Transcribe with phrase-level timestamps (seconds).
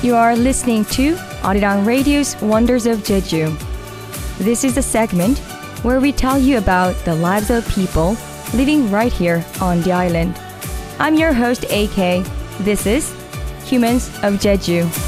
[0.00, 3.50] You are listening to Arirang Radio's Wonders of Jeju.
[4.38, 5.38] This is a segment
[5.82, 8.16] where we tell you about the lives of people
[8.54, 10.40] living right here on the island.
[11.00, 12.24] I'm your host, AK.
[12.60, 13.12] This is
[13.64, 15.07] Humans of Jeju.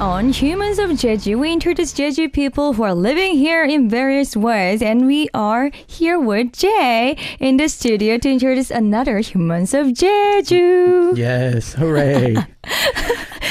[0.00, 4.80] On Humans of Jeju, we introduce Jeju people who are living here in various ways,
[4.80, 11.16] and we are here with Jay in the studio to introduce another Humans of Jeju.
[11.16, 12.36] Yes, hooray.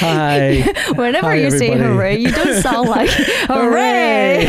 [0.00, 0.62] Hi.
[0.94, 3.10] Whenever Hi, you say hooray, you don't sound like
[3.50, 4.48] hooray.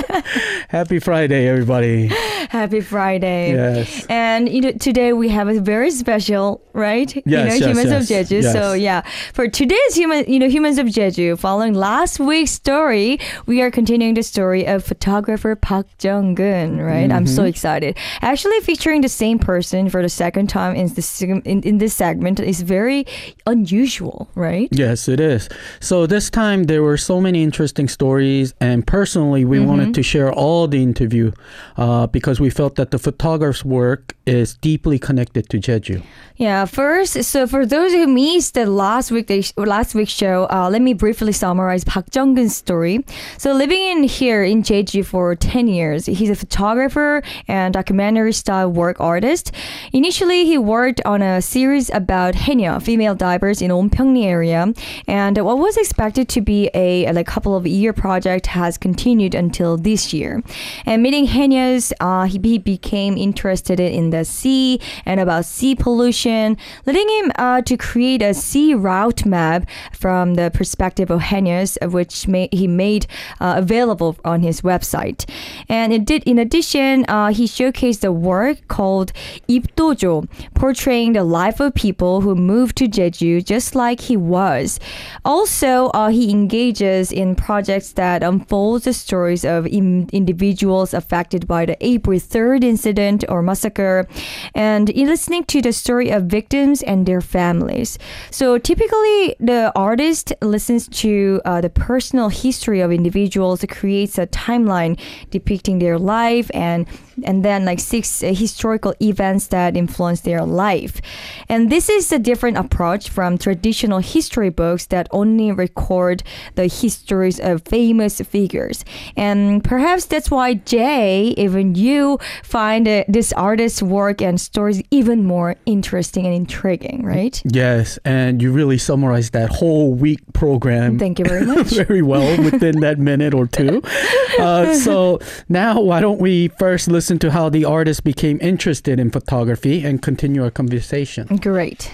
[0.68, 2.08] Happy Friday, everybody.
[2.50, 3.52] Happy Friday.
[3.52, 4.06] Yes.
[4.08, 7.14] And you know, today we have a very special, right?
[7.14, 8.52] you know, Yes, yes, humans of yes, Jeju.
[8.52, 11.38] So yeah, for today's human, you know, humans of Jeju.
[11.38, 16.78] Following last week's story, we are continuing the story of photographer Park Jung Keun.
[16.84, 17.10] Right?
[17.10, 17.34] I'm Mm-hmm.
[17.34, 17.96] so excited.
[18.20, 22.38] Actually, featuring the same person for the second time in this in, in this segment
[22.40, 23.06] is very
[23.46, 24.68] unusual, right?
[24.70, 25.48] Yes, it is.
[25.80, 29.66] So this time there were so many interesting stories, and personally, we Mm-hmm.
[29.68, 31.32] wanted to share all the interview
[31.76, 36.02] uh, because we felt that the photographer's work is deeply connected to Jeju.
[36.36, 40.82] Yeah, first, so for those who missed the last week last week's show, uh, let
[40.82, 43.04] me briefly summarize Park Jung Keun's story.
[43.38, 48.70] So living in here in Jeju for 10 years, he's a photographer and documentary style
[48.70, 49.52] work artist.
[49.92, 54.74] Initially, he worked on a series about Haenyeo, female divers in Onpyeongni area,
[55.06, 59.75] and what was expected to be a like couple of year project has continued until
[59.76, 60.42] this year.
[60.84, 66.56] And meeting Haenyeos, uh, he, he became interested in the sea and about sea pollution,
[66.86, 72.28] leading him uh, to create a sea route map from the perspective of uh, which
[72.28, 73.06] ma- he made
[73.40, 75.28] uh, available on his website.
[75.68, 79.12] And it did, in addition, uh, he showcased a work called
[79.48, 84.78] Ipdojo, portraying the life of people who moved to Jeju just like he was.
[85.24, 91.64] Also, uh, he engages in projects that unfold the stories of in- individuals affected by
[91.64, 94.06] the April 3rd incident or massacre,
[94.54, 97.98] and in listening to the story of victims and their families.
[98.30, 104.98] So typically, the artist listens to uh, the personal history of individuals, creates a timeline
[105.30, 106.86] depicting their life, and
[107.24, 111.00] and then like six uh, historical events that influence their life.
[111.48, 116.22] And this is a different approach from traditional history books that only record
[116.54, 118.84] the histories of famous figures.
[119.16, 125.24] And perhaps that's why Jay, even you, find uh, this artist's work and stories even
[125.24, 127.40] more interesting and intriguing, right?
[127.44, 131.68] Yes, and you really summarized that whole week program Thank you very much.
[131.68, 133.82] very well within that minute or two.
[134.38, 135.18] Uh, so
[135.48, 140.02] now, why don't we first listen to how the artist became interested in photography and
[140.02, 141.26] continue our conversation?
[141.40, 141.90] Great.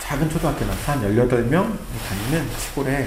[0.00, 0.92] 작은 초등학교 나왔어.
[0.92, 3.06] 한 18명 다니는 시골에.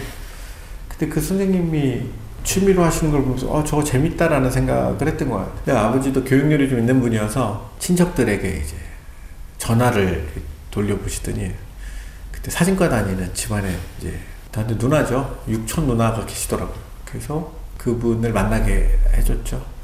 [0.87, 2.09] 근데 그 선생님이
[2.43, 5.55] 취미로 하시는 걸 보면서 어, 저거 재밌다라는 생각을 했던 것 같아요.
[5.65, 8.75] 근데 아버지도 교육열이 좀 있는 분이어서 친척들에게 이제
[9.57, 10.27] 전화를
[10.71, 11.51] 돌려보시더니
[12.31, 14.17] 그때 사진과 다니는 집안에 이제
[14.51, 15.43] 저한테 누나죠.
[15.49, 16.77] 육촌 누나가 계시더라고요.
[17.03, 19.74] 그래서 그분을 만나게 해줬죠.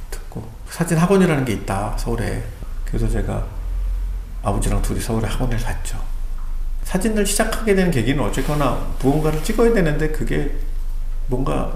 [0.71, 2.41] 사진 학원이라는 게 있다 서울에.
[2.85, 3.45] 그래서 제가
[4.41, 5.99] 아버지랑 둘이 서울에 학원을 갔죠.
[6.83, 10.51] 사진을 시작하게 되는 계기는 어쨌거나 무언가를 찍어야 되는데 그게
[11.27, 11.73] 뭔가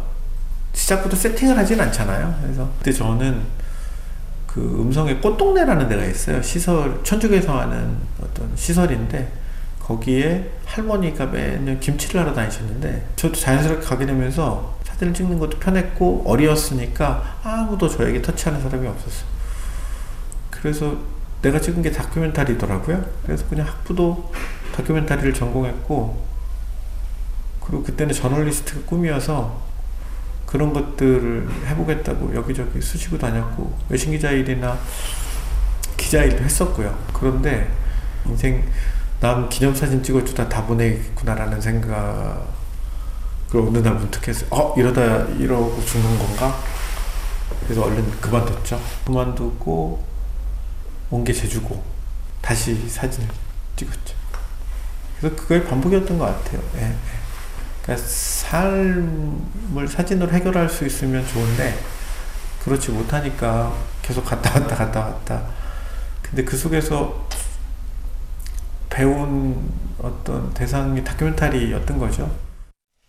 [0.73, 2.39] 시작부터 세팅을 하진 않잖아요.
[2.41, 3.41] 그래서 그때 저는
[4.47, 6.41] 그 음성의 꽃동네라는 데가 있어요.
[6.41, 9.31] 시설 천주교에서 하는 어떤 시설인데
[9.79, 17.39] 거기에 할머니가 매년 김치를 하러 다니셨는데 저도 자연스럽게 가게 되면서 사진을 찍는 것도 편했고 어리었으니까
[17.43, 19.27] 아무도 저에게 터치하는 사람이 없었어요.
[20.49, 20.97] 그래서
[21.41, 23.05] 내가 찍은 게 다큐멘터리더라고요.
[23.23, 24.31] 그래서 그냥 학부도
[24.73, 26.25] 다큐멘터리를 전공했고
[27.59, 29.63] 그리고 그때는 저널리스트가 꿈이어서
[30.45, 34.77] 그런 것들을 해보겠다고 여기저기 수시고 다녔고 외신 기자 일이나
[35.97, 36.97] 기자 일도 했었고요.
[37.13, 37.69] 그런데
[38.25, 38.63] 인생
[39.19, 42.54] 남 기념사진 찍어주다 다 보내겠구나라는 생각
[43.53, 44.47] 을 어느 날 문득 했어요.
[44.51, 44.73] 어?
[44.77, 46.59] 이러다 이러고 죽는 건가?
[47.63, 48.81] 그래서 얼른 그만뒀죠.
[49.05, 50.03] 그만두고
[51.11, 51.81] 온 게 제주고
[52.41, 53.27] 다시 사진을
[53.75, 54.15] 찍었죠.
[55.19, 56.61] 그래서 그거의 반복이었던 것 같아요.
[56.77, 56.95] 예, 예.
[57.83, 61.77] 그러니까 삶을 사진으로 해결할 수 있으면 좋은데
[62.63, 63.71] 그렇지 못하니까
[64.01, 65.43] 계속 갔다 왔다 갔다 왔다.
[66.23, 67.27] 근데 그 속에서
[68.89, 72.29] 배운 어떤 대상이 다큐멘터리였던 거죠.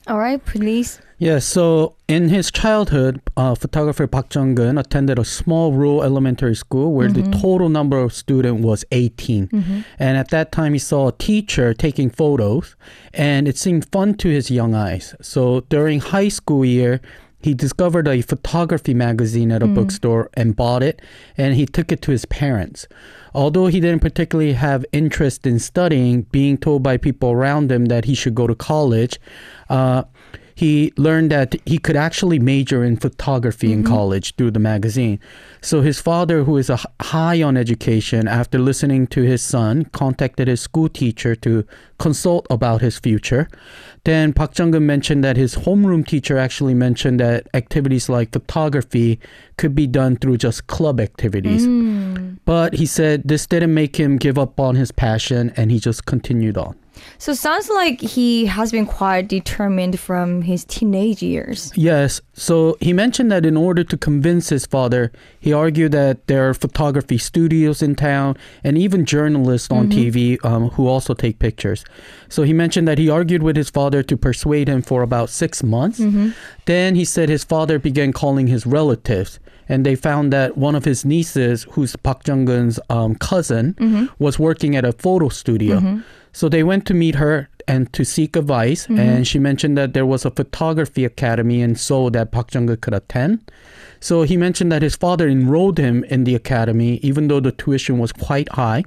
[0.06, 1.00] All right, please.
[1.18, 6.54] Yeah, so in his childhood, uh, photographer Park Jung Keun attended a small rural elementary
[6.54, 7.40] school where the mm-hmm.
[7.40, 9.48] total number of students was 18.
[9.48, 9.80] Mm-hmm.
[9.98, 12.76] And at that time, he saw a teacher taking photos,
[13.14, 15.14] and it seemed fun to his young eyes.
[15.22, 17.00] So during high school year,
[17.40, 19.74] he discovered a photography magazine at a mm-hmm.
[19.74, 21.00] bookstore and bought it,
[21.36, 22.86] and he took it to his parents.
[23.36, 28.06] Although he didn't particularly have interest in studying, being told by people around him that
[28.06, 29.20] he should go to college,
[29.68, 30.04] uh,
[30.54, 35.20] he learned that he could actually major in photography in college through the magazine.
[35.66, 40.46] So his father, who is a high on education, after listening to his son, contacted
[40.46, 41.64] his school teacher to
[41.98, 43.48] consult about his future.
[44.04, 49.18] Then Park Jung Keun mentioned that his homeroom teacher actually mentioned that activities like photography
[49.56, 51.64] could be done through just club activities.
[51.64, 52.34] Hmm.
[52.44, 56.06] But he said this didn't make him give up on his passion and he just
[56.06, 56.76] continued on.
[57.18, 61.72] So sounds like he has been quite determined from his teenage years.
[61.74, 62.20] Yes.
[62.34, 66.54] So he mentioned that in order to convince his father, he argued that there are
[66.54, 69.98] photography studios in town and even journalists on mm-hmm.
[69.98, 71.84] TV um, who also take pictures.
[72.28, 75.62] So he mentioned that he argued with his father to persuade him for about six
[75.62, 75.98] months.
[75.98, 76.30] Mm-hmm.
[76.66, 79.40] Then he said his father began calling his relatives.
[79.68, 84.06] And they found that one of his nieces, who's Park Jung Keun's um, cousin, mm-hmm.
[84.22, 86.00] was working at a photo studio.
[86.32, 88.86] So they went to meet her and to seek advice.
[88.88, 92.80] And she mentioned that there was a photography academy in Seoul that Park Jung Keun
[92.80, 93.50] could attend.
[94.00, 97.98] So he mentioned that his father enrolled him in the academy, even though the tuition
[97.98, 98.84] was quite high.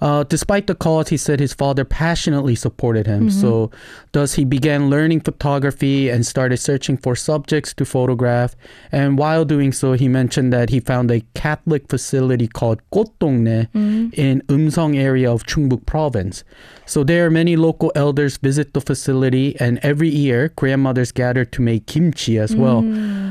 [0.00, 3.30] Uh, despite the cost, he said his father passionately supported him.
[3.30, 3.70] So,
[4.12, 8.54] thus he began learning photography and started searching for subjects to photograph.
[8.92, 13.68] And while doing so, he mentioned that he found a Catholic facility called Kotdongnae
[14.14, 16.44] in Eumseong area of Chungbuk province.
[16.86, 21.86] So there, many local elders visit the facility, and every year, grandmothers gather to make
[21.86, 22.84] kimchi as well.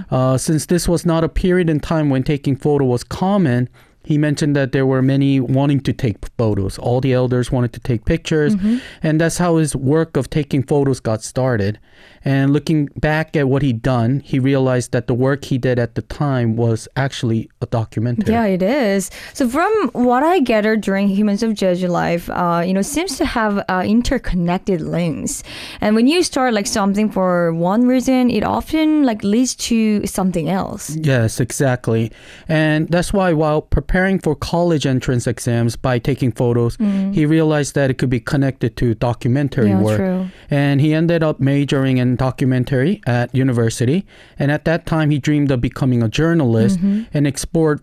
[0.09, 3.69] Uh, since this was not a period in time when taking photo was common,
[4.03, 6.77] he mentioned that there were many wanting to take photos.
[6.77, 8.55] All the elders wanted to take pictures,
[9.01, 11.79] and that's how his work of taking photos got started.
[12.25, 15.95] And looking back at what he'd done, he realized that the work he did at
[15.95, 18.33] the time was actually a documentary.
[18.33, 19.11] Yeah, it is.
[19.33, 23.25] So from what I gathered during Humans of Jeju Life, uh, you know, seems to
[23.25, 25.43] have uh, interconnected links.
[25.81, 30.49] And when you start like something for one reason, it often like leads to something
[30.49, 30.95] else.
[30.95, 32.11] Yes, exactly.
[32.47, 33.92] And that's why while preparing
[34.23, 37.13] for college entrance exams by taking photos, mm.
[37.13, 39.97] he realized that it could be connected to documentary Yeah, work.
[39.97, 40.27] true.
[40.49, 44.05] And he ended up majoring in documentary at university.
[44.39, 47.03] And at that time, he dreamed of becoming a journalist mm-hmm.
[47.13, 47.81] and explored.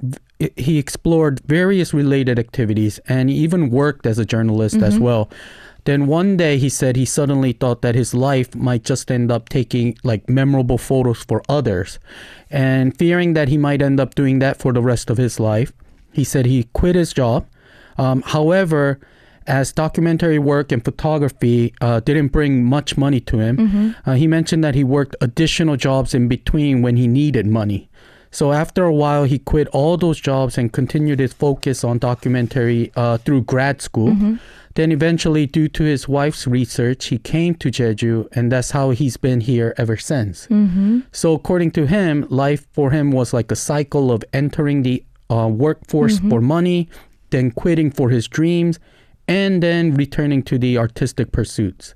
[0.57, 5.05] He explored various related activities and even worked as a journalist as mm-hmm.
[5.05, 5.31] well.
[5.85, 9.49] Then one day he said he suddenly thought that his life might just end up
[9.49, 11.99] taking like memorable photos for others.
[12.51, 15.73] And fearing that he might end up doing that for the rest of his life,
[16.13, 17.47] he said he quit his job.
[17.99, 18.99] Um, however,
[19.47, 24.63] as documentary work and photography uh, didn't bring much money to him, uh, he mentioned
[24.65, 27.89] that he worked additional jobs in between when he needed money.
[28.31, 32.93] So after a while, he quit all those jobs and continued his focus on documentary
[32.95, 34.11] uh, through grad school.
[34.77, 39.17] Then eventually, due to his wife's research, he came to Jeju, and that's how he's
[39.17, 40.47] been here ever since.
[41.11, 45.49] So according to him, life for him was like a cycle of entering the uh,
[45.49, 46.89] workforce for money,
[47.31, 48.79] then quitting for his dreams,
[49.29, 51.95] and then returning to the artistic pursuits.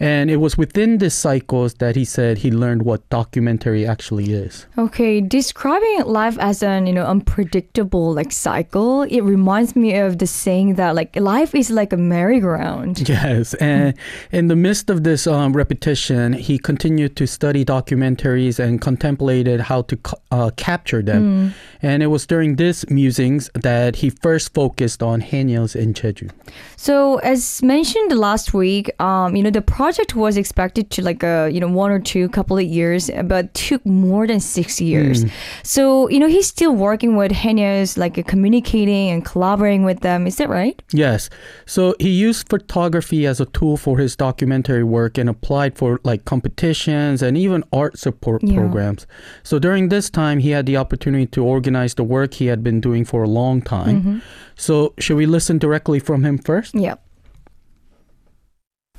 [0.00, 4.66] And it was within this cycles that he said he learned what documentary actually is.
[4.78, 10.26] Okay, describing life as an you know unpredictable like cycle, it reminds me of the
[10.26, 13.08] saying that like life is like a merry-go-round.
[13.12, 13.94] Yes, and
[14.30, 19.82] in the midst of this um, repetition, he continued to study documentaries and contemplated how
[19.82, 19.98] to
[20.30, 21.52] uh, capture them.
[21.82, 26.30] And it was during these musings that he first focused on Haenyeos in Jeju.
[26.76, 31.50] So as mentioned last week, um, you know, the project was expected to like a
[31.54, 35.22] you know one or two couple of years, but took more than six years.
[35.22, 35.28] Hmm.
[35.64, 40.26] So you know he's still working with Haenyeos, like uh, communicating and collaborating with them.
[40.30, 40.76] Is that right?
[40.92, 41.20] Yes.
[41.66, 46.24] So he used photography as a tool for his documentary work and applied for like
[46.34, 48.58] competitions and even art support Yeah.
[48.60, 49.06] programs.
[49.42, 52.80] So during this time, he had the opportunity to organize the work he had been
[52.80, 53.96] doing for a long time.
[53.96, 54.18] Mm-hmm.
[54.66, 56.74] So should we listen directly from him first?
[56.74, 56.96] Yeah.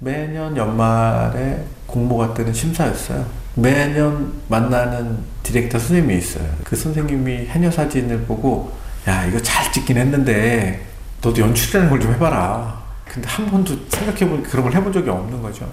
[0.04, 3.26] 매년 연말에 공모가 뜨는 심사였어요.
[3.56, 6.50] 매년 만나는 디렉터 선생님이 있어요.
[6.64, 8.74] 그 선생님이 해녀 사진을 보고
[9.08, 10.86] 야 이거 잘 찍긴 했는데
[11.22, 12.84] 너도 연출이라는 걸 좀 해봐라.
[13.06, 15.72] 근데 한 번도 생각해보니 그런 걸 해본 적이 없는 거죠.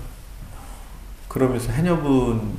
[1.27, 2.53] 그러면서 해녀분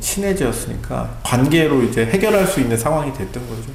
[0.00, 3.70] 친해졌으니까 관계로 이제 해결할 수 있는 상황이 됐던 거죠.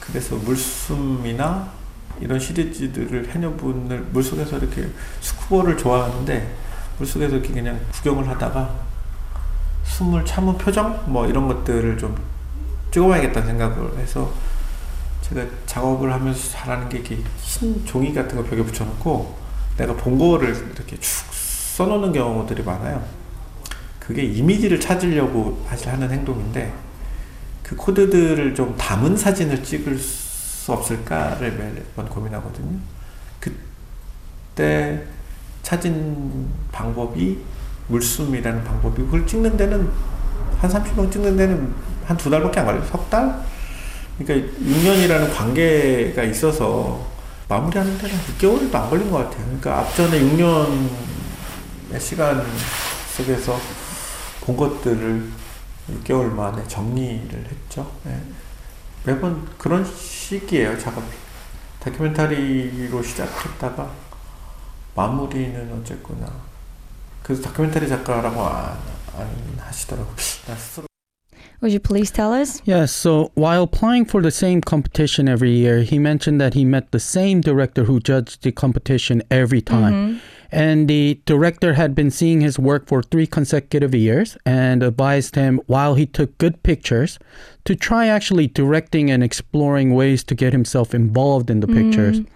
[0.00, 1.68] 그래서 물숨이나
[2.20, 4.88] 이런 시리즈들을 해녀분을 물속에서 이렇게
[5.20, 6.54] 스쿠버를 좋아하는데
[6.98, 8.86] 물속에서 이렇게 그냥 구경을 하다가
[9.84, 12.16] 숨을 참은 표정 뭐 이런 것들을 좀
[12.90, 14.32] 찍어봐야겠다는 생각을 해서
[15.22, 19.36] 제가 작업을 하면서 잘하는 게 이렇게 흰 종이 같은 거 벽에 붙여놓고
[19.76, 23.04] 내가 본 거를 이렇게 쭉 써놓는 경우들이 많아요.
[23.98, 26.72] 그게 이미지를 찾으려고 사실 하는 행동인데
[27.62, 30.25] 그 코드들을 좀 담은 사진을 찍을 수
[30.72, 32.78] 없을까를 매번 고민하거든요.
[33.40, 35.04] 그때
[35.62, 37.38] 찾은 방법이
[37.88, 39.88] 물숨이라는 방법이 그걸 찍는 데는
[40.60, 41.74] 한 30명 찍는 데는
[42.06, 42.84] 한 두 달밖에 안 걸려요.
[42.84, 43.42] 석 달?
[44.18, 47.04] 그러니까 6년이라는 관계가 있어서
[47.48, 49.44] 마무리하는 데는 6개월도 안 걸린 것 같아요.
[49.44, 52.44] 그러니까 앞전에 6년의 시간
[53.16, 53.58] 속에서
[54.40, 55.28] 본 것들을
[56.04, 57.90] 6개월 만에 정리를 했죠.
[58.04, 58.20] 네.
[59.06, 61.06] 매번 그런 시기예요, 작업이.
[61.78, 63.88] 다큐멘터리로 시작했다가
[64.96, 66.26] 마무리는 어쨌거나
[67.22, 68.76] 그래서 다큐멘터리 작가라고 안,
[69.16, 70.16] 안 하시더라고요.
[70.48, 70.86] 나 스스로
[71.62, 72.60] Would you please tell us?
[72.66, 76.90] Yes, so while applying for the same competition every year, he mentioned that he met
[76.90, 79.94] the same director who judged the competition every time.
[79.94, 80.18] Mm-hmm.
[80.52, 85.60] And the director had been seeing his work for three consecutive years and advised him,
[85.66, 87.18] while he took good pictures,
[87.64, 92.20] to try actually directing and exploring ways to get himself involved in the pictures.
[92.20, 92.32] Mm-hmm.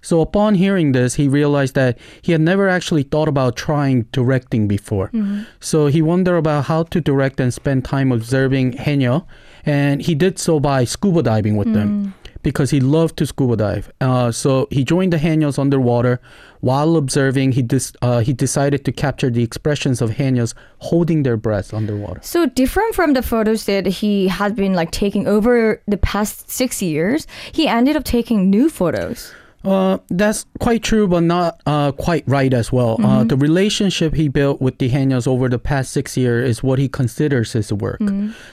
[0.00, 4.68] So upon hearing this, he realized that he had never actually thought about trying directing
[4.68, 5.08] before.
[5.08, 5.44] Mm-hmm.
[5.60, 9.26] So he wondered about how to direct and spend time observing Haenyeo,
[9.64, 12.12] and he did so by scuba diving with them mm.
[12.42, 13.90] because he loved to scuba dive.
[14.02, 16.20] Uh, so he joined the Haenyeos underwater.
[16.64, 17.68] While observing, he
[18.00, 22.20] uh, he decided to capture the expressions of Haenyeos holding their breaths underwater.
[22.22, 26.80] So different from the photos that he had been like taking over the past six
[26.80, 29.34] years, he ended up taking new photos.
[29.64, 32.96] Uh, that's quite true, but not uh, quite right as well.
[33.02, 36.78] Uh, the relationship he built with the Haenyeos over the past six years is what
[36.78, 38.00] he considers his work.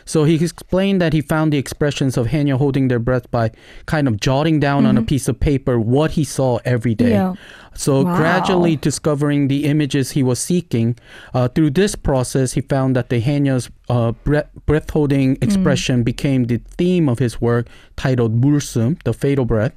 [0.05, 3.51] So he explained that he found the expressions of Haenyeo holding their breath by
[3.85, 7.11] kind of jotting down on a piece of paper what he saw every day.
[7.11, 7.33] Yeah.
[7.73, 8.17] So Wow.
[8.17, 10.97] gradually discovering the images he was seeking,
[11.33, 16.59] uh, through this process, he found that the Haenyeo's uh, breath, breath-holding expression became the
[16.77, 19.71] theme of his work titled Mursum, the fatal breath.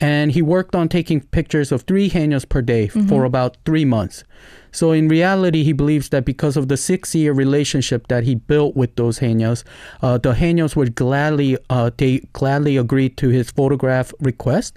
[0.00, 4.24] And he worked on taking pictures of three Haenyeos per day for about three months.
[4.72, 8.94] So in reality, he believes that because of the six-year relationship that he built with
[8.96, 9.64] those Haenyeos,
[10.02, 14.76] uh, the Haenyeos would gladly uh, they gladly agreed to his photograph request.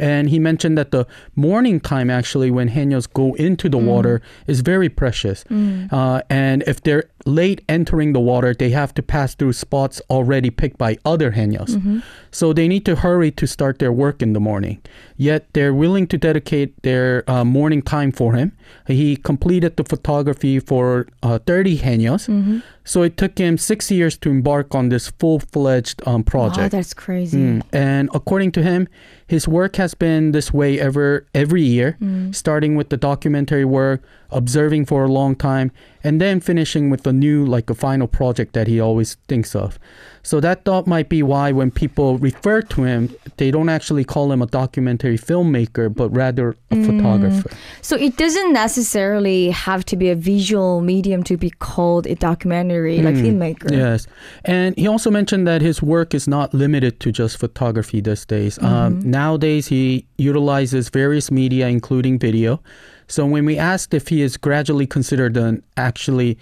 [0.00, 4.60] And he mentioned that the morning time, actually, when Haenyeos go into the water, is
[4.60, 5.44] very precious.
[5.90, 10.50] Uh, and if they're late entering the water, they have to pass through spots already
[10.50, 12.02] picked by other Haenyeos.
[12.30, 14.80] So they need to hurry to start their work in the morning.
[15.16, 18.52] Yet they're willing to dedicate their uh, morning time for him.
[18.86, 22.62] He completed the photography for uh, 30 Haenyeos.
[22.84, 26.72] So it took him six years to embark on this full fledged um, project.
[26.72, 27.38] Wow, that's crazy.
[27.38, 27.62] Mm.
[27.70, 28.88] And according to him,
[29.26, 31.98] his work has been this way ever every year,
[32.32, 35.70] starting with the documentary work, observing for a long time,
[36.02, 39.78] and then finishing with a new, like a final project that he always thinks of.
[40.22, 44.30] So that thought might be why when people refer to him, they don't actually call
[44.30, 46.86] him a documentary filmmaker, but rather a mm.
[46.86, 47.50] photographer.
[47.80, 53.00] So it doesn't necessarily have to be a visual medium to be called a documentary,
[53.00, 53.22] like mm.
[53.22, 53.70] filmmaker.
[53.70, 54.06] Yes.
[54.44, 58.58] And he also mentioned that his work is not limited to just photography these days.
[58.58, 59.10] Um, mm-hmm.
[59.10, 62.60] nowadays, he utilizes various media, including video.
[63.06, 66.36] So when we asked if he is gradually considered an actually,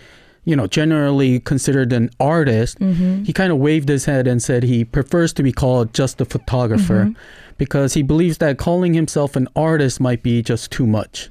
[0.46, 2.78] you know, generally considered an artist,
[3.26, 6.24] he kind of waved his head and said he prefers to be called just a
[6.24, 7.12] photographer
[7.58, 11.28] because he believes that calling himself an artist might be just too much.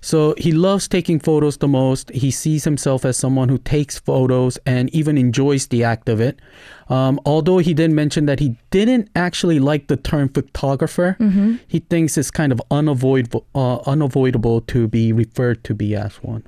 [0.00, 2.10] So he loves taking photos the most.
[2.10, 6.38] He sees himself as someone who takes photos and even enjoys the act of it.
[6.88, 11.16] Um, although he did mention that he didn't actually like the term photographer,
[11.66, 16.44] he thinks it's kind of unavoidable, uh, unavoidable to be referred to be as one.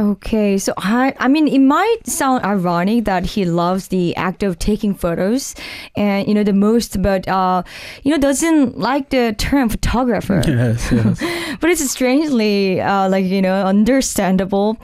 [0.00, 4.58] Okay, so I, I mean, it might sound ironic that he loves the act of
[4.58, 5.54] taking photos,
[5.94, 7.62] and you know the most, but uh,
[8.02, 10.42] you know doesn't like the term photographer.
[10.52, 11.56] Yes, yes.
[11.60, 14.78] but it's strangely uh, like you know understandable.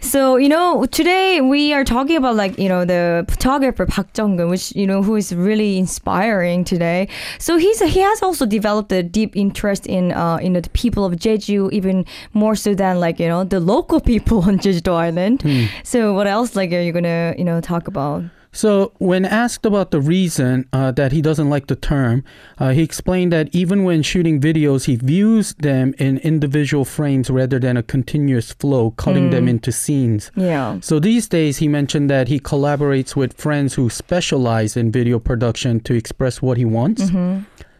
[0.00, 4.38] So you know today we are talking about like you know the photographer Park Jung
[4.38, 7.08] Keun, which you know who is really inspiring today.
[7.38, 11.04] So he's he has also developed a deep interest in uh, you know the people
[11.04, 15.42] of Jeju, even more so than like you know the local people on Island.
[15.42, 15.64] Hmm.
[15.82, 18.24] So what else like are you gonna you know talk about?
[18.54, 22.22] So, when asked about the reason uh, that he doesn't like the term,
[22.56, 27.58] uh, he explained that even when shooting videos, he views them in individual frames rather
[27.58, 30.30] than a continuous flow, cutting them into scenes.
[30.36, 30.78] Yeah.
[30.80, 35.80] So, these days, he mentioned that he collaborates with friends who specialize in video production
[35.80, 37.10] to express what he wants.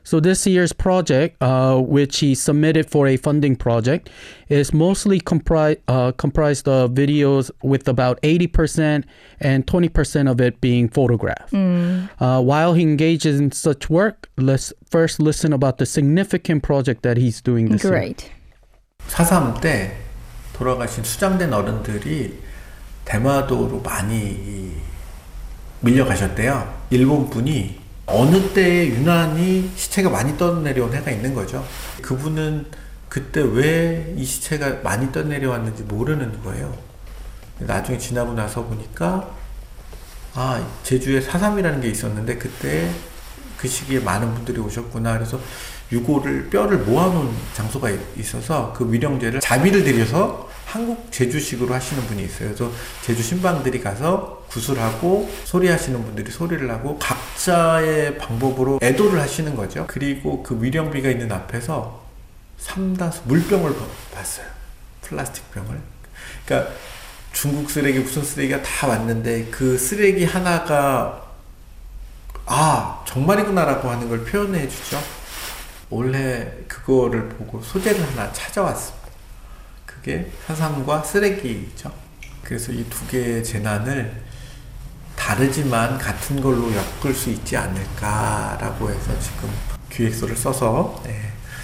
[0.03, 4.09] So this year's project, uh, which he submitted for a funding project,
[4.47, 9.03] is mostly compri- uh, comprised of videos with about 80%
[9.39, 11.53] and 20% of it being photographed.
[11.53, 17.17] Uh, while he engages in such work, let's first listen about the significant project that
[17.17, 17.93] he's doing this year.
[17.93, 18.31] Great.
[19.09, 19.91] 4.3 때
[20.53, 22.39] 돌아가신 수장된 어른들이
[23.05, 24.73] 대마도로 많이 이
[25.81, 26.73] 밀려가셨대요.
[26.89, 31.66] 일본 분이 어느 때에 유난히 시체가 많이 떠내려온 해가 있는 거죠.
[32.02, 32.66] 그분은
[33.08, 36.76] 그때 왜 이 시체가 많이 떠내려왔는지 모르는 거예요.
[37.58, 39.28] 나중에 지나고 나서 보니까
[40.34, 42.90] 아 제주에 4.3이라는 게 있었는데 그때
[43.56, 45.38] 그 시기에 많은 분들이 오셨구나 그래서
[45.92, 52.48] 유골을 뼈를 모아놓은 장소가 이- 있어서 그 위령제를 자비를 들여서 한국 제주식으로 하시는 분이 있어요.
[52.48, 52.70] 그래서
[53.02, 59.84] 제주 신방들이 가서 구슬하고 소리하시는 분들이 소리를 하고 각자의 방법으로 애도를 하시는 거죠.
[59.88, 62.04] 그리고 그 위령비가 있는 앞에서
[62.58, 63.74] 삼다수 물병을
[64.14, 64.46] 봤어요.
[65.02, 65.80] 플라스틱 병을.
[66.46, 66.72] 그러니까
[67.32, 71.32] 중국 쓰레기 무슨 쓰레기가 다 왔는데 그 쓰레기 하나가
[72.46, 75.00] 아 정말이구나라고 하는 걸 표현해 주죠.
[75.90, 79.08] 올해 그거를 보고 소재를 하나 찾아왔습니다.
[79.84, 81.90] 그게 사상과 쓰레기죠.
[82.44, 84.23] 그래서 이 두 개의 재난을
[85.16, 89.48] 다르지만 같은 걸로 엮을 수 있지 않을까라고 해서 지금
[89.90, 91.14] 기획서를 써서 네,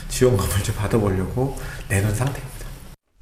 [0.09, 1.57] 지원금을 좀 받아보려고
[1.89, 2.51] 내놓은 상태입니다.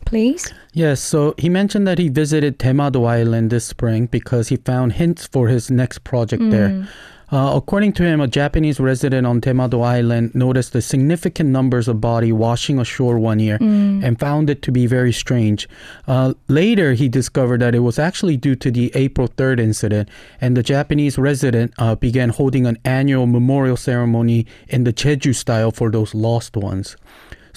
[0.04, 0.54] Please.
[0.72, 5.26] Yes, so he mentioned that he visited Temado Island this spring because he found hints
[5.26, 6.86] for his next project there.
[7.30, 12.00] Uh, according to him, a Japanese resident on Daemado Island noticed the significant numbers of
[12.00, 15.68] body washing ashore one year and found it to be very strange.
[16.06, 20.08] Uh, later, he discovered that it was actually due to the April 3rd incident,
[20.40, 25.70] and the Japanese resident uh, began holding an annual memorial ceremony in the Jeju style
[25.70, 26.96] for those lost ones.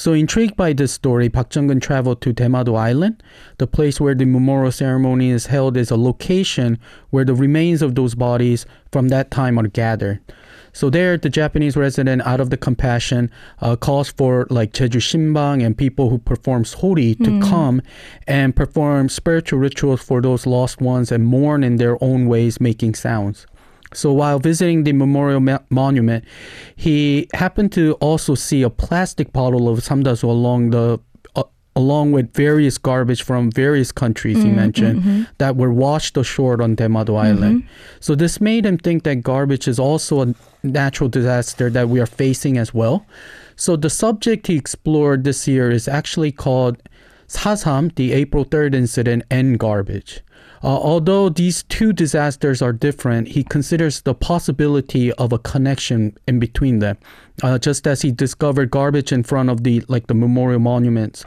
[0.02, 3.22] So intrigued by this story, Park Jung Keun traveled to Daemado Island.
[3.60, 6.80] The place where the memorial ceremony is held is a location
[7.12, 10.20] where the remains of those bodies from that time are gathered.
[10.74, 15.64] So there, the Japanese resident, out of the compassion, uh, calls for like Jeju Shimbang
[15.64, 17.80] and people who perform sori to come
[18.26, 22.96] and perform spiritual rituals for those lost ones and mourn in their own ways, making
[22.96, 23.46] sounds.
[23.94, 26.24] So while visiting the memorial ma- monument,
[26.76, 31.00] he happened to also see a plastic bottle of samdasu along the
[31.36, 31.44] uh,
[31.76, 35.24] along with various garbage from various countries he mm-hmm, mentioned mm-hmm.
[35.38, 37.28] that were washed ashore on Daemado mm-hmm.
[37.28, 37.68] Island.
[38.00, 42.06] So this made him think that garbage is also a natural disaster that we are
[42.06, 43.06] facing as well.
[43.56, 46.82] So the subject he explored this year is actually called
[47.28, 50.22] Sasam, the April 3rd incident, and garbage.
[50.64, 56.40] Uh, although these two disasters are different, he considers the possibility of a connection in
[56.40, 56.98] between them,
[57.42, 61.26] uh, just as he discovered garbage in front of the like the memorial monuments.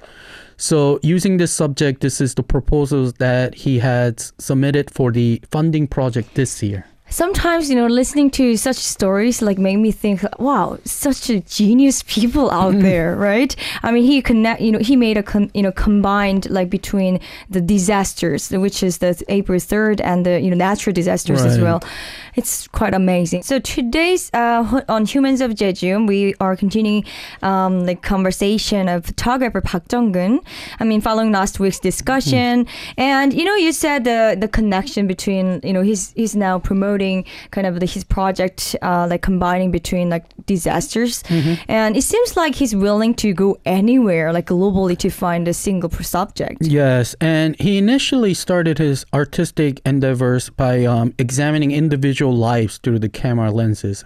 [0.56, 5.88] So, using this subject, this is the proposals that he had submitted for the funding
[5.88, 6.86] project this year.
[7.10, 12.02] Sometimes, you know, listening to such stories like make me think, wow, such a genius
[12.08, 13.54] people out there, right?
[13.84, 17.20] I mean, he connect, you know, he made a, con, you know, combined like between
[17.48, 21.84] the disasters, which is the April 3rd and the, you know, natural disasters as well.
[22.36, 23.44] It's quite amazing.
[23.44, 27.04] So today's uh, on Humans of Jeju, we are continuing
[27.42, 30.40] um, the conversation of photographer Park Jung Keun.
[30.80, 35.60] I mean, following last week's discussion, and you know, you said the the connection between
[35.62, 36.93] you know he's he's now promoting
[37.50, 41.22] kind of the, his project uh, like combining between like disasters,
[41.68, 45.90] and it seems like he's willing to go anywhere like globally to find a single
[45.90, 46.58] subject.
[46.60, 53.08] Yes, and he initially started his artistic endeavors by um, examining individual lives through the
[53.08, 54.04] camera lenses.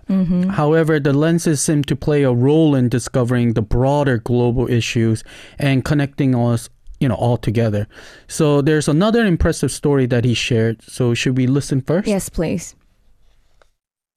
[0.50, 5.24] However, the lenses seem to play a role in discovering the broader global issues
[5.58, 6.68] and connecting us,
[7.00, 7.86] you know, all together.
[8.26, 10.82] So there's another impressive story that he shared.
[10.82, 12.08] So should we listen first?
[12.08, 12.74] Yes, please.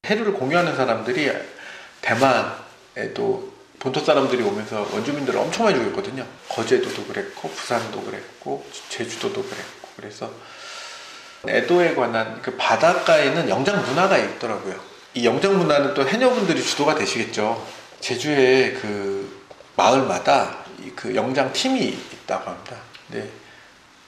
[0.05, 1.31] 해류를 공유하는 사람들이
[2.01, 6.25] 대만에도 본토 사람들이 오면서 원주민들을 엄청 많이 죽였거든요.
[6.49, 10.31] 거제도도 그랬고 부산도 그랬고 제주도도 그랬고 그래서
[11.47, 14.79] 애도에 관한 그 바닷가에는 영장 문화가 있더라고요.
[15.15, 17.65] 이 영장 문화는 또 해녀분들이 주도가 되시겠죠.
[17.99, 19.41] 제주에 그
[19.75, 20.60] 마을마다 이
[20.95, 21.79] 그 영장 팀이
[22.23, 22.75] 있다고 합니다.
[23.07, 23.29] 근데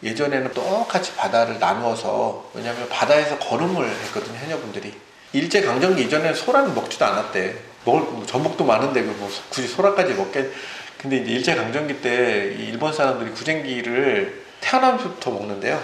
[0.01, 4.93] 예전에는 똑같이 바다를 나누어서 왜냐하면 바다에서 걸음을 했거든요 해녀분들이
[5.31, 7.55] 일제 강점기 이전에는 소라는 먹지도 않았대
[7.85, 10.51] 먹을 뭐 전복도 많은데 그뭐 굳이 소라까지 먹겠
[10.97, 15.81] 근데 이제 일제 강점기 때 일본 사람들이 구쟁기를 태어나면서부터 먹는데요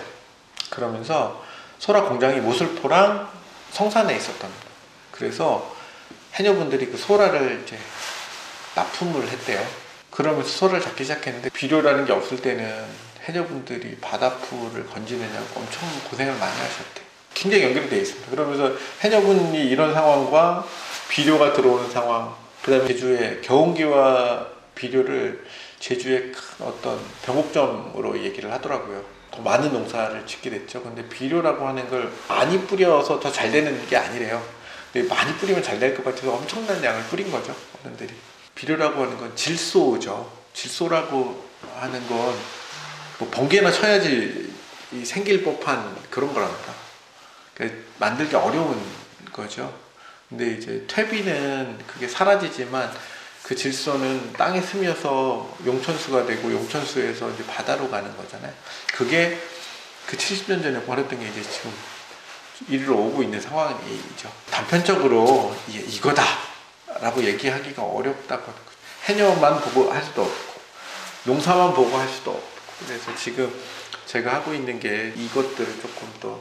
[0.70, 1.44] 그러면서
[1.80, 3.30] 소라 공장이 모슬포랑
[3.72, 4.50] 성산에 있었던
[5.12, 5.76] 그래서
[6.36, 7.78] 해녀분들이 그 소라를 이제
[8.76, 9.66] 납품을 했대요.
[10.20, 12.84] 그러면서 소라를 잡기 시작했는데 비료라는 게 없을 때는
[13.24, 17.02] 해녀분들이 바다풀을 건지느냐고 엄청 고생을 많이 하셨대.
[17.34, 18.30] 굉장히 연결이 되어 있습니다.
[18.30, 20.68] 그러면서 해녀분이 이런 상황과
[21.08, 25.46] 비료가 들어오는 상황, 그 다음에 제주의 겨운기와 비료를
[25.80, 29.02] 제주의 큰 어떤 병목점으로 얘기를 하더라고요.
[29.32, 30.84] 더 많은 농사를 짓게 됐죠.
[30.84, 34.44] 근데 비료라고 하는 걸 많이 뿌려서 더 잘 되는 게 아니래요.
[35.08, 37.56] 많이 뿌리면 잘 될 것 같아서 엄청난 양을 뿌린 거죠.
[37.86, 38.14] 어른들이.
[38.60, 40.32] 비료라고 하는 건 질소죠.
[40.54, 42.60] 질소라고 하는 건
[43.20, 44.54] 뭐 번개나 쳐야지
[45.04, 46.74] 생길 법한 그런 거랍니다.
[47.54, 48.82] 그러니까 만들기 어려운
[49.32, 49.78] 거죠.
[50.30, 52.92] 근데 이제 퇴비는 그게 사라지지만
[53.44, 58.54] 그 질소는 땅에 스며서 용천수가 되고 용천수에서 이제 바다로 가는 거잖아요.
[58.94, 59.38] 그게
[60.08, 61.74] 그 70년 전에 벌었던 게 이제 지금
[62.70, 64.32] 이리로 오고 있는 상황이죠.
[64.50, 66.24] 단편적으로 이거다
[67.02, 68.54] 라고 얘기하기가 어렵다고
[69.06, 70.60] 해녀만 보고 할 수도 없고
[71.26, 72.50] 농사만 보고 할 수도 없고
[72.86, 73.52] 그래서 지금
[74.06, 76.40] 제가 하고 있는 게 이것들을 조금 더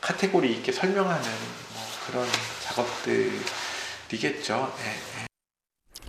[0.00, 1.28] 카테고리 있게 설명하는
[1.74, 2.26] 뭐 그런
[2.64, 4.72] 작업들이겠죠.
[4.78, 4.84] 네,
[5.16, 5.29] 네.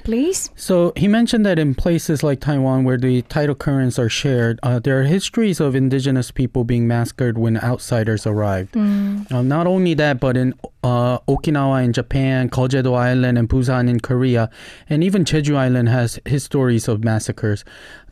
[0.04, 0.50] Please?
[0.56, 4.80] So he mentioned that in places like Taiwan, where the tidal currents are shared, uh,
[4.80, 8.74] there are histories of indigenous people being massacred when outsiders arrived.
[8.74, 9.32] Mm.
[9.32, 14.00] Uh, not only that, but in uh, Okinawa in Japan, Kojedo Island, and Busan in
[14.00, 14.50] Korea,
[14.90, 17.64] and even Jeju Island has histories of massacres.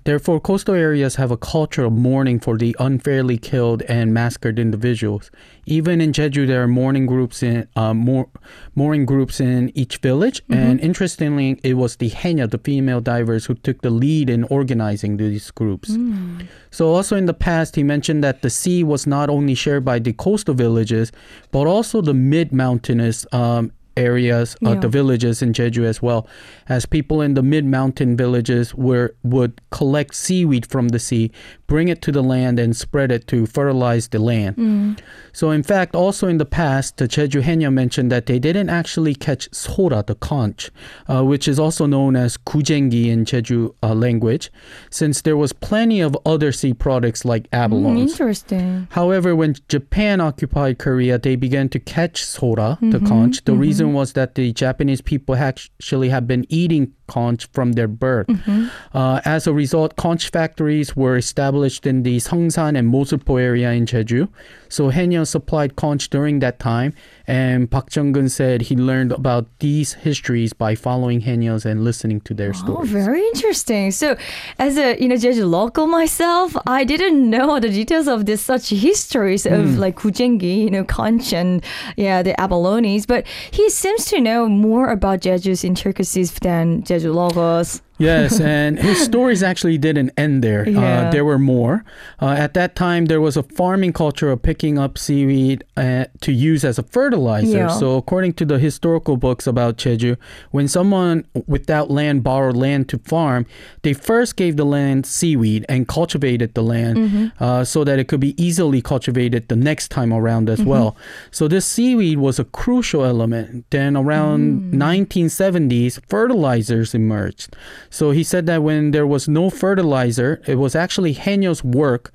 [0.10, 5.30] Therefore, coastal areas have a culture of mourning for the unfairly killed and massacred individuals.
[5.68, 10.42] Even in Jeju, there are mourning groups in uh, mourning groups in each village.
[10.46, 10.54] Mm-hmm.
[10.54, 15.18] And interestingly, it was the Haenyeo, the female divers, who took the lead in organizing
[15.18, 15.92] these groups.
[15.92, 16.48] Mm.
[16.72, 20.00] So, also in the past, he mentioned that the sea was not only shared by
[20.00, 21.12] the coastal villages,
[21.52, 24.80] but also the mid mountainous um, areas, uh, Yeah.
[24.80, 26.22] the villages in Jeju as well,
[26.68, 31.32] as people in the mid mountain villages were would collect seaweed from the sea,
[31.68, 34.56] bring it to the land, and spread it to fertilize the land.
[34.58, 34.98] Mm.
[35.34, 39.14] So, in fact, also in the past, the Jeju Haenyeo mentioned that they didn't actually
[39.16, 40.72] catch sora, the conch,
[41.08, 44.52] uh, which is also known as kujengi in Jeju uh, language,
[44.90, 48.88] since there was plenty of other sea products like Mm, interesting.
[48.92, 53.44] However, when Japan occupied Korea, they began to catch sora, the Mhm, conch.
[53.46, 53.60] The mhm.
[53.60, 58.28] reason was that the Japanese people actually have been eating conch from their birth.
[58.28, 58.70] Mhm.
[58.94, 63.86] Uh, as a result, conch factories were established in the Seongsan and Mosulpo area in
[63.86, 64.30] Jeju.
[64.70, 66.94] So Haenyeo supplied conch during that time,
[67.30, 72.22] and Park Jung Keun said he learned about these histories by following Haenyeos and listening
[72.22, 72.72] to their stories.
[72.72, 73.06] Oh, stories.
[73.06, 73.92] very interesting.
[73.92, 74.18] So,
[74.58, 78.70] as a you know Jeju local myself, I didn't know the details of this such
[78.70, 79.78] histories of hmm.
[79.78, 81.64] like kujengi, you know, conch and
[81.98, 83.06] yeah, the abalones.
[83.06, 87.84] But he seems to know more about Jeju's intricacies than Jeju locals.
[88.00, 90.68] Yes, and his stories actually didn't end there.
[90.68, 91.08] Yeah.
[91.08, 91.84] Uh, there were more.
[92.22, 96.32] Uh, at that time, there was a farming culture of picking up seaweed uh, to
[96.32, 97.58] use as a fertilizer.
[97.58, 97.68] Yeah.
[97.68, 100.18] So, according to the historical books about Jeju,
[100.52, 103.46] when someone without land borrowed land to farm,
[103.84, 108.20] they first gave the land seaweed and cultivated the land uh, so that it could
[108.22, 110.96] be easily cultivated the next time around as well.
[111.32, 113.66] So, this seaweed was a crucial element.
[113.72, 117.56] Then, around 1970s, fertilizers emerged.
[117.90, 122.12] So he said that when there was no fertilizer, it was actually Haenyeo's work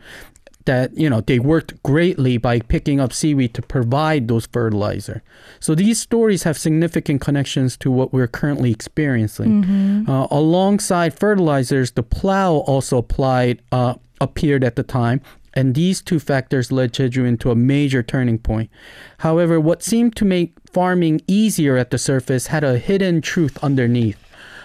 [0.66, 5.22] that you know they worked greatly by picking up seaweed to provide those fertilizer.
[5.60, 9.62] So these stories have significant connections to what we're currently experiencing.
[10.08, 15.20] Uh, alongside fertilizers, the plow also applied uh, appeared at the time.
[15.56, 18.70] And these two factors led Jeju into a major turning point.
[19.18, 24.18] However, what seemed to make farming easier at the surface had a hidden truth underneath.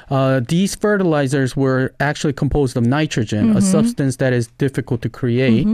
[0.10, 5.68] Uh, these fertilizers were actually composed of nitrogen, a substance that is difficult to create.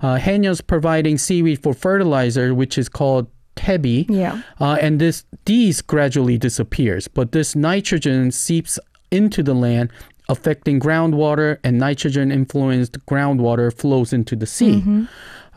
[0.00, 4.42] Uh, Haenyeo's providing seaweed for fertilizer, which is called tebi, Yeah.
[4.60, 7.08] uh, and this these gradually disappears.
[7.08, 8.78] But this nitrogen seeps
[9.10, 9.90] into the land,
[10.28, 14.84] affecting groundwater, and nitrogen influenced groundwater flows into the sea.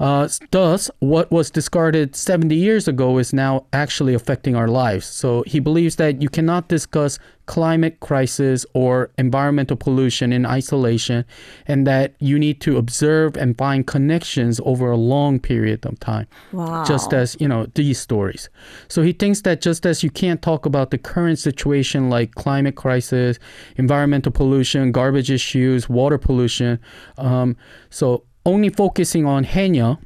[0.01, 5.05] Uh, thus, what was discarded 70 years ago is now actually affecting our lives.
[5.05, 11.23] So he believes that you cannot discuss climate crisis or environmental pollution in isolation,
[11.67, 16.27] and that you need to observe and find connections over a long period of time.
[16.51, 16.83] Wow.
[16.83, 18.49] Just as, you know, these stories.
[18.87, 22.75] So he thinks that just as you can't talk about the current situation like climate
[22.75, 23.37] crisis,
[23.75, 26.79] environmental pollution, garbage issues, water pollution,
[27.17, 27.55] um,
[27.91, 29.99] so only focusing on Haenyeo,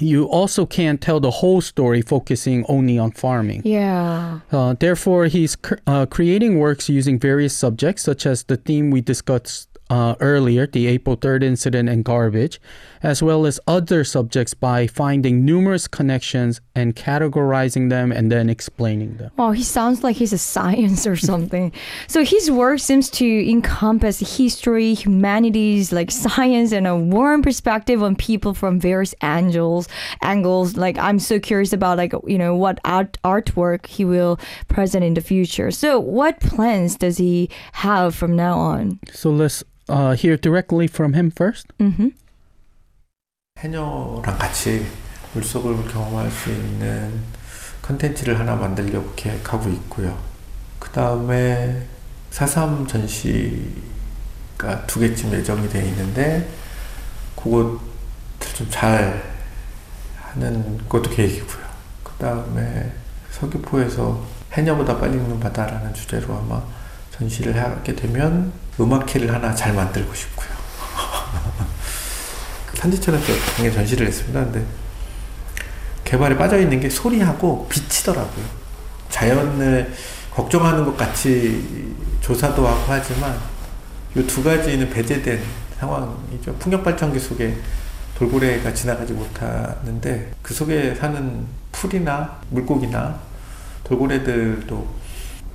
[0.00, 3.62] you also can't tell the whole story focusing only on farming.
[3.64, 4.40] yeah.
[4.50, 9.00] Uh, therefore, he's cr- uh, creating works using various subjects, such as the theme we
[9.00, 12.60] discussed uh, earlier, the April 3rd incident and garbage,
[13.04, 19.18] as well as other subjects by finding numerous connections and categorizing them and then explaining
[19.18, 19.30] them.
[19.38, 21.70] Oh, he sounds like he's a science or something.
[22.08, 28.16] so his work seems to encompass history, humanities, like science, and a warm perspective on
[28.16, 29.86] people from various angles.
[30.22, 30.76] Angles.
[30.76, 35.12] Like I'm so curious about like you know what art artwork he will present in
[35.12, 35.70] the future.
[35.70, 38.98] So what plans does he have from now on?
[39.12, 41.66] So let's uh, hear directly from him first.
[41.78, 42.08] Mm-hmm.
[43.60, 44.84] 해녀랑 같이
[45.32, 47.22] 물속을 경험할 수 있는
[47.82, 50.18] 컨텐츠를 하나 만들려고 계획하고 있고요.
[50.78, 51.86] 그 다음에
[52.32, 56.48] 4.3 전시가 두 개쯤 예정이 되어 있는데
[57.36, 57.78] 그것을
[58.56, 59.34] 좀 잘
[60.16, 61.64] 하는 것도 계획이고요.
[62.02, 62.92] 그 다음에
[63.30, 64.20] 서귀포에서
[64.52, 66.60] 해녀보다 빨리 읽는 바다라는 주제로 아마
[67.12, 70.53] 전시를 하게 되면 음악회를 하나 잘 만들고 싶고요.
[72.84, 74.44] 그 산지천에서 당연히 전시를 했습니다.
[74.44, 74.64] 근데
[76.04, 78.44] 개발에 빠져 있는 게 소리하고 빛이더라고요.
[79.08, 79.90] 자연을
[80.30, 83.38] 걱정하는 것 같이 조사도 하고 하지만
[84.16, 85.42] 이 두 가지는 배제된
[85.80, 86.54] 상황이죠.
[86.56, 87.56] 풍력발전기 속에
[88.18, 93.18] 돌고래가 지나가지 못하는데 그 속에 사는 풀이나 물고기나
[93.82, 94.86] 돌고래들도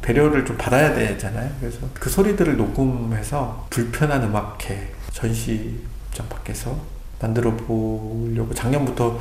[0.02, 1.50] 배려를 좀 받아야 되잖아요.
[1.60, 9.20] 그래서 그 소리들을 녹음해서 불편한 음악회 전시장 밖에서 만들어 보려고 작년부터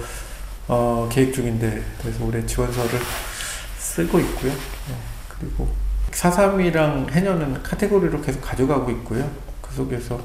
[0.68, 3.00] 어, 계획 중인데 그래서 올해 지원서를
[3.78, 4.52] 쓰고 있고요.
[4.52, 4.94] 네,
[5.28, 5.68] 그리고
[6.12, 9.28] 사삼이랑 해녀는 카테고리로 계속 가져가고 있고요.
[9.60, 10.20] 그 속에서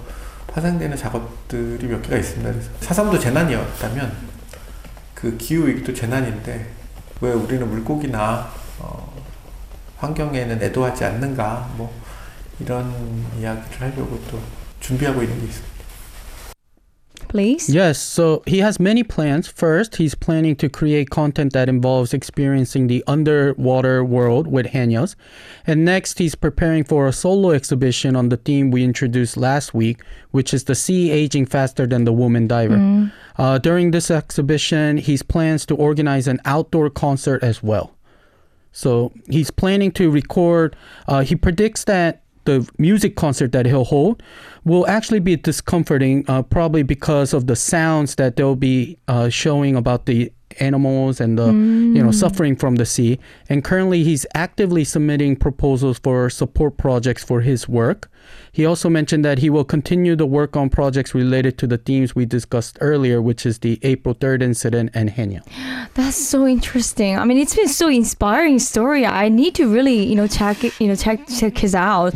[0.48, 2.52] 파생되는 작업들이 몇 개가 있습니다.
[2.52, 4.34] 그래서 사삼도 재난이었다면
[5.14, 6.70] 그 기후 위기도 재난인데
[7.22, 9.14] 왜 우리는 물고기나 어,
[9.98, 11.94] 환경에는 애도하지 않는가 뭐
[12.60, 14.40] 이런 이야기를 하려고 또
[14.80, 15.73] 준비하고 있는 게 있습니다.
[17.34, 17.68] Please.
[17.68, 19.48] Yes, so he has many plans.
[19.48, 25.16] First, he's planning to create content that involves experiencing the underwater world with Haenyeos.
[25.66, 30.04] And next, he's preparing for a solo exhibition on the theme we introduced last week,
[30.30, 33.12] which is the sea aging faster than the woman diver.
[33.40, 37.96] Uh, during this exhibition, he plans to organize an outdoor concert as well.
[38.74, 40.76] So he's planning to record.
[41.08, 44.22] Uh, he predicts that the music concert that he'll hold
[44.64, 49.76] will actually be discomforting, uh, probably because of the sounds that they'll be uh, showing
[49.76, 53.20] about the animals and the you know suffering from the sea.
[53.50, 58.10] And currently, he's actively submitting proposals for support projects for his work.
[58.52, 62.16] He also mentioned that he will continue to work on projects related to the themes
[62.16, 65.42] we discussed earlier, which is the April 3rd incident and Haenyeo.
[65.96, 67.18] That's so interesting.
[67.18, 69.06] I mean, it's been so inspiring story.
[69.06, 72.14] I need to really, you know, check you know, check check his out.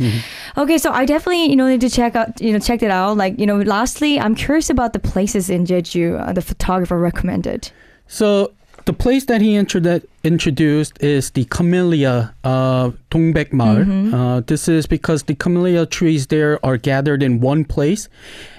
[0.56, 3.16] Okay, so I definitely, you know, need to check out, you know, check it out.
[3.16, 7.70] Like, you know, lastly, I'm curious about the places in Jeju uh, the photographer recommended.
[8.08, 8.52] So
[8.86, 14.14] the place that he introdu- introduced is the camellia uh, Dongbaek Maul.
[14.14, 18.08] Uh, this is because the camellia trees there are gathered in one place,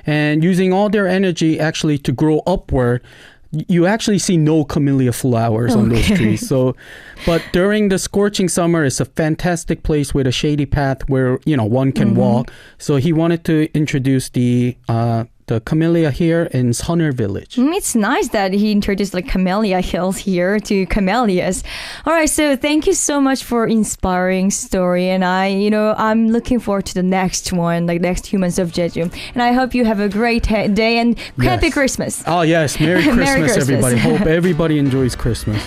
[0.06, 3.02] and using all their energy actually to grow upward.
[3.68, 6.48] You actually see no camellia flowers on those trees.
[6.48, 6.76] So,
[7.26, 11.58] but during the scorching summer, it's a fantastic place with a shady path where you
[11.58, 12.52] know one can walk.
[12.78, 17.56] So he wanted to introduce the uh, the camellia here in Sunner Village.
[17.58, 21.64] Mm, It's nice that he introduced like Camellia Hills here to camellias.
[22.06, 26.30] All right, so thank you so much for inspiring story, and I, you know, I'm
[26.30, 29.86] looking forward to the next one, like next Humans of Jeju, and I hope you
[29.86, 31.74] have a great he- day and happy Yes.
[31.74, 32.24] Christmas.
[32.28, 33.70] Oh yes, Merry Christmas, Merry Christmas.
[33.70, 33.98] everybody.
[33.98, 35.62] Hope everybody enjoys Christmas.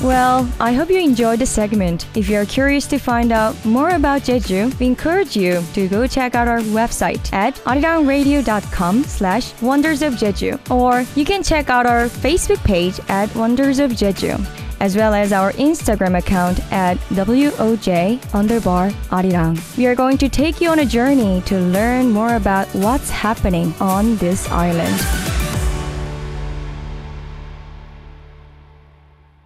[0.00, 2.06] Well, I hope you enjoyed the segment.
[2.16, 6.34] If you're curious to find out more about Jeju, we encourage you to go check
[6.34, 10.58] out our website at arirangradio.com slash wonders of Jeju.
[10.70, 14.44] Or you can check out our Facebook page at Wonders of Jeju,
[14.80, 19.56] as well as our Instagram account at WOJ underbar Arirang.
[19.76, 23.72] We are going to take you on a journey to learn more about what's happening
[23.78, 25.41] on this island.